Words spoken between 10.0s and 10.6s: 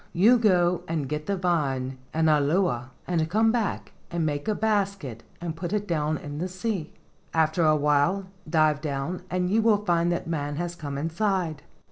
that man